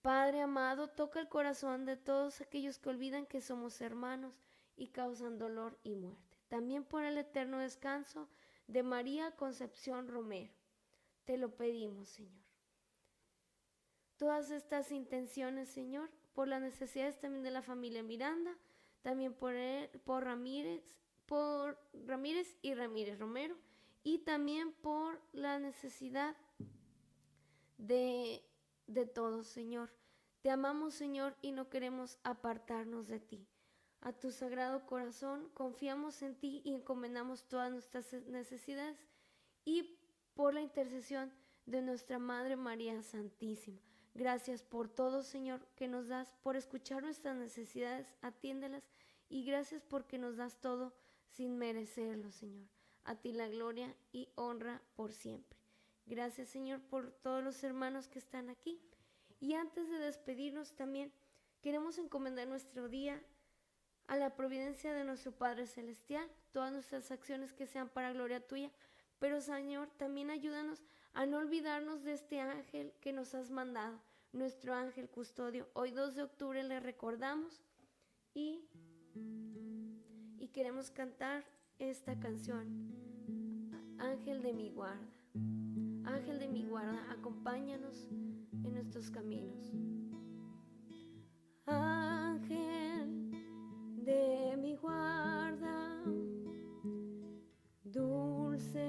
Padre 0.01 0.41
amado, 0.41 0.89
toca 0.89 1.19
el 1.19 1.29
corazón 1.29 1.85
de 1.85 1.97
todos 1.97 2.41
aquellos 2.41 2.79
que 2.79 2.89
olvidan 2.89 3.25
que 3.25 3.41
somos 3.41 3.79
hermanos 3.81 4.41
y 4.75 4.87
causan 4.87 5.37
dolor 5.37 5.79
y 5.83 5.95
muerte 5.95 6.35
también 6.47 6.83
por 6.83 7.03
el 7.03 7.17
eterno 7.17 7.59
descanso 7.59 8.27
de 8.67 8.83
María 8.83 9.35
Concepción 9.35 10.07
Romero. 10.07 10.53
Te 11.25 11.37
lo 11.37 11.55
pedimos, 11.55 12.09
Señor. 12.09 12.43
todas 14.17 14.49
estas 14.51 14.91
intenciones, 14.91 15.69
Señor, 15.69 16.09
por 16.33 16.47
las 16.47 16.61
necesidades 16.61 17.19
también 17.19 17.43
de 17.43 17.51
la 17.51 17.61
familia 17.61 18.03
Miranda, 18.03 18.57
también 19.01 19.33
por, 19.33 19.53
por 20.03 20.23
Ramírez, 20.23 20.83
por 21.25 21.77
Ramírez 22.05 22.57
y 22.61 22.73
Ramírez 22.73 23.19
Romero, 23.19 23.55
y 24.03 24.19
también 24.19 24.71
por 24.71 25.19
la 25.33 25.59
necesidad 25.59 26.35
de, 27.77 28.43
de 28.87 29.05
todos, 29.05 29.47
Señor. 29.47 29.91
Te 30.41 30.51
amamos, 30.51 30.93
Señor, 30.93 31.35
y 31.41 31.51
no 31.51 31.69
queremos 31.69 32.19
apartarnos 32.23 33.07
de 33.07 33.19
ti. 33.19 33.47
A 34.05 34.13
tu 34.13 34.29
sagrado 34.29 34.85
corazón 34.85 35.49
confiamos 35.55 36.21
en 36.21 36.35
ti 36.35 36.61
y 36.63 36.75
encomendamos 36.75 37.47
todas 37.47 37.71
nuestras 37.71 38.13
necesidades 38.27 39.03
y 39.65 39.97
por 40.35 40.53
la 40.53 40.61
intercesión 40.61 41.33
de 41.65 41.81
nuestra 41.81 42.19
Madre 42.19 42.55
María 42.55 43.01
Santísima. 43.01 43.79
Gracias 44.13 44.61
por 44.61 44.89
todo, 44.89 45.23
Señor, 45.23 45.65
que 45.75 45.87
nos 45.87 46.07
das, 46.07 46.31
por 46.43 46.55
escuchar 46.55 47.01
nuestras 47.01 47.35
necesidades, 47.35 48.05
atiéndelas 48.21 48.83
y 49.27 49.43
gracias 49.43 49.81
porque 49.81 50.19
nos 50.19 50.37
das 50.37 50.61
todo 50.61 50.93
sin 51.31 51.57
merecerlo, 51.57 52.31
Señor. 52.31 52.67
A 53.05 53.15
ti 53.15 53.33
la 53.33 53.47
gloria 53.47 53.95
y 54.11 54.29
honra 54.35 54.83
por 54.95 55.13
siempre. 55.13 55.57
Gracias, 56.05 56.49
Señor, 56.49 56.79
por 56.79 57.11
todos 57.11 57.43
los 57.43 57.63
hermanos 57.63 58.07
que 58.07 58.19
están 58.19 58.51
aquí. 58.51 58.79
Y 59.39 59.55
antes 59.55 59.89
de 59.89 59.97
despedirnos 59.97 60.75
también, 60.75 61.11
queremos 61.63 61.97
encomendar 61.97 62.47
nuestro 62.47 62.87
día 62.87 63.19
a 64.07 64.17
la 64.17 64.35
providencia 64.35 64.93
de 64.93 65.03
nuestro 65.03 65.31
Padre 65.31 65.65
Celestial, 65.65 66.27
todas 66.51 66.71
nuestras 66.71 67.11
acciones 67.11 67.53
que 67.53 67.67
sean 67.67 67.89
para 67.89 68.13
gloria 68.13 68.45
tuya. 68.45 68.71
Pero, 69.19 69.41
Señor, 69.41 69.89
también 69.97 70.29
ayúdanos 70.29 70.83
a 71.13 71.25
no 71.25 71.37
olvidarnos 71.37 72.03
de 72.03 72.13
este 72.13 72.41
ángel 72.41 72.93
que 73.01 73.13
nos 73.13 73.33
has 73.33 73.49
mandado, 73.49 73.99
nuestro 74.33 74.73
ángel 74.73 75.09
custodio. 75.09 75.69
Hoy 75.73 75.91
2 75.91 76.15
de 76.15 76.23
octubre 76.23 76.61
le 76.63 76.79
recordamos 76.79 77.61
y, 78.33 78.67
y 80.37 80.49
queremos 80.49 80.91
cantar 80.91 81.45
esta 81.79 82.19
canción, 82.19 82.93
Ángel 83.97 84.41
de 84.41 84.53
mi 84.53 84.69
guarda. 84.69 85.09
Ángel 86.03 86.39
de 86.39 86.47
mi 86.47 86.65
guarda, 86.65 87.11
acompáñanos 87.11 88.07
en 88.11 88.73
nuestros 88.73 89.09
caminos. 89.09 89.71
Ángel 91.65 92.94
de 94.05 94.55
mi 94.57 94.75
guarda, 94.75 96.03
dulce 97.83 98.87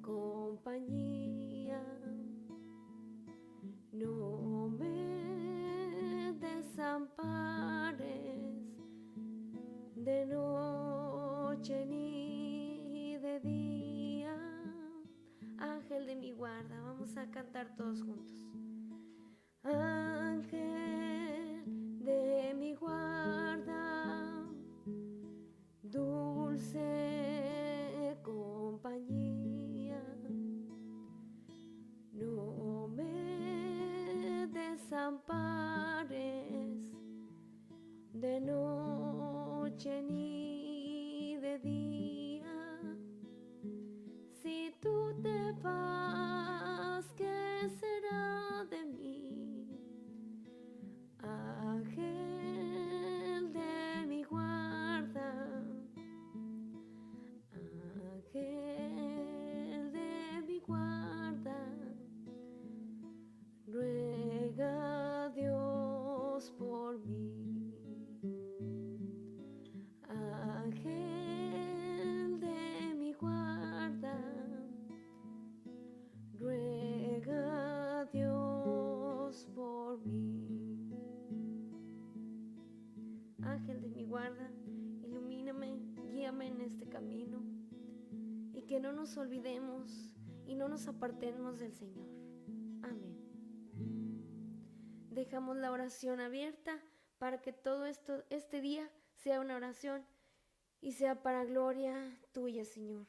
compañía, 0.00 1.82
no 3.92 4.68
me 4.78 6.32
desampares 6.38 8.04
de 9.96 10.26
noche 10.26 10.41
olvidemos 89.16 90.14
y 90.46 90.54
no 90.54 90.68
nos 90.68 90.88
apartemos 90.88 91.58
del 91.58 91.72
Señor. 91.72 92.08
Amén. 92.82 93.16
Dejamos 95.10 95.56
la 95.56 95.70
oración 95.70 96.20
abierta 96.20 96.78
para 97.18 97.40
que 97.40 97.52
todo 97.52 97.86
esto, 97.86 98.24
este 98.30 98.60
día 98.60 98.90
sea 99.14 99.40
una 99.40 99.56
oración 99.56 100.04
y 100.80 100.92
sea 100.92 101.22
para 101.22 101.44
gloria 101.44 102.18
tuya, 102.32 102.64
Señor. 102.64 103.06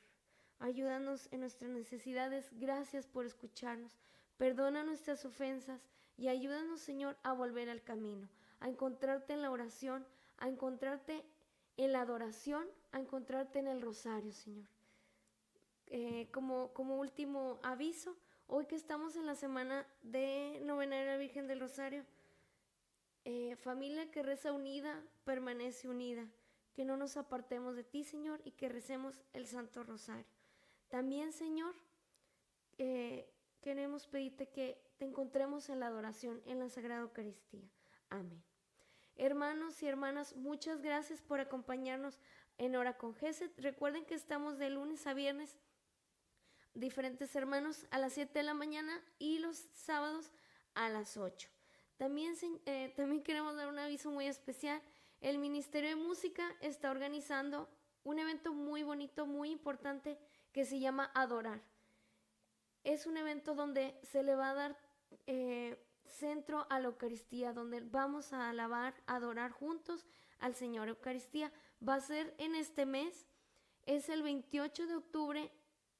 Ayúdanos 0.59 1.27
en 1.31 1.41
nuestras 1.41 1.71
necesidades. 1.71 2.49
Gracias 2.53 3.07
por 3.07 3.25
escucharnos. 3.25 3.99
Perdona 4.37 4.83
nuestras 4.83 5.25
ofensas 5.25 5.81
y 6.17 6.27
ayúdanos, 6.27 6.81
Señor, 6.81 7.17
a 7.23 7.33
volver 7.33 7.69
al 7.69 7.83
camino, 7.83 8.29
a 8.59 8.69
encontrarte 8.69 9.33
en 9.33 9.41
la 9.41 9.51
oración, 9.51 10.05
a 10.37 10.47
encontrarte 10.47 11.25
en 11.77 11.91
la 11.91 12.01
adoración, 12.01 12.67
a 12.91 12.99
encontrarte 12.99 13.59
en 13.59 13.67
el 13.67 13.81
rosario, 13.81 14.31
Señor. 14.31 14.72
Eh, 15.95 16.27
como, 16.32 16.73
como 16.73 16.95
último 16.95 17.60
aviso, 17.62 18.17
hoy 18.47 18.65
que 18.65 18.75
estamos 18.75 19.15
en 19.15 19.27
la 19.27 19.36
semana 19.36 19.86
de 20.01 20.60
novena 20.63 20.95
de 20.95 21.06
la 21.06 21.17
Virgen 21.17 21.45
del 21.45 21.60
Rosario, 21.60 22.03
eh, 23.25 23.56
familia 23.58 24.10
que 24.10 24.23
reza 24.23 24.53
unida, 24.53 25.03
permanece 25.23 25.88
unida. 25.88 26.27
Que 26.73 26.84
no 26.84 26.97
nos 26.97 27.15
apartemos 27.15 27.75
de 27.75 27.84
ti, 27.84 28.03
Señor, 28.03 28.41
y 28.43 28.53
que 28.53 28.69
recemos 28.69 29.21
el 29.34 29.45
Santo 29.45 29.84
Rosario. 29.84 30.25
También, 30.89 31.32
Señor, 31.32 31.75
eh, 32.79 33.29
queremos 33.62 34.08
pedirte 34.08 34.49
que 34.49 34.82
te 34.97 35.06
encontremos 35.06 35.69
en 35.69 35.79
la 35.79 35.86
adoración, 35.86 36.41
en 36.47 36.58
la 36.58 36.69
Sagrada 36.69 37.01
Eucaristía. 37.01 37.69
Amén. 38.10 38.43
Hermanos 39.15 39.84
y 39.84 39.88
hermanas, 39.88 40.36
muchas 40.36 40.82
gracias 40.82 41.21
por 41.21 41.39
acompañarnos 41.39 42.19
en 42.58 42.75
Hora 42.75 42.97
con 42.97 43.13
Geset. 43.13 43.53
Recuerden 43.60 44.06
que 44.06 44.15
estamos 44.15 44.58
de 44.58 44.71
lunes 44.71 45.06
a 45.06 45.13
viernes, 45.13 45.60
diferentes 46.73 47.36
hermanos, 47.36 47.86
a 47.91 47.99
las 47.99 48.13
7 48.13 48.39
de 48.39 48.43
la 48.43 48.53
mañana 48.53 49.01
y 49.19 49.39
los 49.39 49.57
sábados 49.73 50.31
a 50.73 50.89
las 50.89 51.17
8. 51.17 51.49
También, 51.97 52.36
eh, 52.65 52.93
también 52.95 53.23
queremos 53.23 53.55
dar 53.55 53.67
un 53.67 53.79
aviso 53.79 54.12
muy 54.12 54.27
especial. 54.27 54.81
El 55.21 55.38
Ministerio 55.38 55.89
de 55.89 55.95
Música 55.95 56.43
está 56.62 56.91
organizando 56.91 57.69
un 58.03 58.19
evento 58.19 58.53
muy 58.53 58.83
bonito, 58.83 59.25
muy 59.25 59.51
importante, 59.51 60.17
que 60.51 60.65
se 60.65 60.79
llama 60.79 61.12
Adorar. 61.13 61.62
Es 62.83 63.05
un 63.05 63.17
evento 63.17 63.55
donde 63.55 63.97
se 64.03 64.23
le 64.23 64.36
va 64.36 64.49
a 64.49 64.53
dar 64.53 64.77
eh, 65.27 65.77
centro 66.05 66.67
a 66.69 66.79
la 66.79 66.88
Eucaristía, 66.88 67.53
donde 67.53 67.79
vamos 67.81 68.33
a 68.33 68.49
alabar, 68.49 68.93
adorar 69.07 69.51
juntos 69.51 70.05
al 70.39 70.55
Señor 70.55 70.89
Eucaristía. 70.89 71.51
Va 71.88 71.95
a 71.95 72.01
ser 72.01 72.36
en 72.38 72.55
este 72.55 72.86
mes, 72.86 73.25
es 73.86 74.09
el 74.09 74.23
28 74.23 74.88
de 74.88 74.95
octubre 74.95 75.51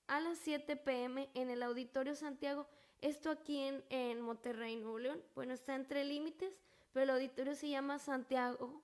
a 0.08 0.20
las 0.20 0.38
7 0.40 0.76
pm 0.76 1.30
en 1.34 1.50
el 1.50 1.64
Auditorio 1.64 2.16
Santiago. 2.16 2.68
Esto 3.02 3.30
aquí 3.32 3.60
en, 3.60 3.84
en 3.90 4.22
Monterrey, 4.22 4.76
Nuevo 4.76 5.00
León. 5.00 5.22
Bueno, 5.36 5.54
está 5.54 5.76
entre 5.76 6.04
límites, 6.06 6.54
pero 6.92 7.04
el 7.04 7.10
auditorio 7.10 7.56
se 7.56 7.70
llama 7.70 8.00
Santiago. 8.00 8.82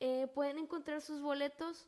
Eh, 0.00 0.28
pueden 0.34 0.58
encontrar 0.58 1.02
sus 1.02 1.20
boletos 1.20 1.86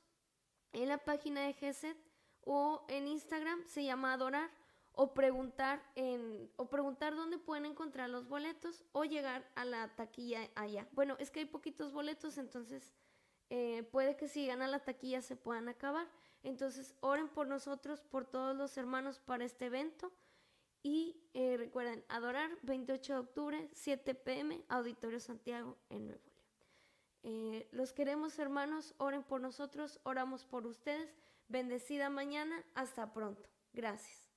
en 0.73 0.89
la 0.89 0.99
página 0.99 1.43
de 1.43 1.55
GESET 1.55 1.97
o 2.45 2.85
en 2.89 3.09
Instagram, 3.09 3.65
se 3.67 3.85
llama 3.85 4.13
Adorar, 4.13 4.51
o 4.95 5.15
preguntar, 5.15 5.83
en, 5.95 6.51
o 6.57 6.69
preguntar 6.69 7.15
dónde 7.15 7.39
pueden 7.39 7.65
encontrar 7.65 8.11
los 8.11 8.29
boletos 8.29 8.85
o 8.93 9.05
llegar 9.05 9.49
a 9.55 9.65
la 9.65 9.89
taquilla 9.95 10.51
allá. 10.55 10.87
Bueno, 10.93 11.17
es 11.19 11.31
que 11.31 11.41
hay 11.41 11.47
poquitos 11.47 11.93
boletos, 11.93 12.37
entonces 12.37 12.93
eh, 13.49 13.83
puede 13.91 14.17
que 14.17 14.29
si 14.29 14.43
llegan 14.43 14.61
a 14.61 14.69
la 14.69 14.81
taquilla 14.81 15.23
se 15.23 15.37
puedan 15.37 15.69
acabar. 15.69 16.07
Entonces, 16.43 16.95
oren 17.01 17.29
por 17.29 17.47
nosotros, 17.47 18.01
por 18.03 18.25
todos 18.25 18.57
los 18.57 18.77
hermanos 18.77 19.21
para 19.21 19.45
este 19.45 19.67
evento 19.67 20.13
Y 20.83 21.17
eh, 21.35 21.57
recuerden, 21.57 22.05
adorar 22.09 22.51
28 22.63 23.13
de 23.13 23.19
octubre, 23.21 23.69
7 23.73 24.15
pm, 24.15 24.65
Auditorio 24.69 25.21
Santiago 25.21 25.79
en 25.91 26.07
Nuevo 26.07 26.21
León. 26.25 26.33
Eh, 27.25 27.69
los 27.71 27.93
queremos 27.93 28.39
hermanos, 28.41 28.95
oren 28.99 29.23
por 29.23 29.41
nosotros, 29.41 30.01
oramos 30.03 30.45
por 30.45 30.67
ustedes. 30.67 31.15
Bendecida 31.47 32.11
mañana, 32.11 32.65
hasta 32.75 33.13
pronto. 33.13 33.49
Gracias. 33.73 34.29